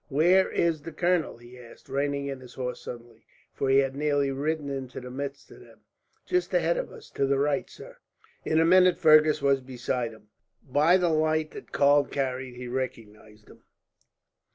[0.09, 4.31] "Where is the colonel?" he asked, reining in his horse suddenly, for he had nearly
[4.31, 5.81] ridden into the midst of them.
[6.25, 7.97] "Just ahead of us, to the right, sir."
[8.43, 10.29] In a minute Fergus was beside him.
[10.67, 13.61] By the light that Karl carried, he recognized him.